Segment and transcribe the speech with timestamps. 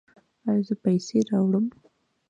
[0.49, 1.65] ایا زه پیسې راوړم؟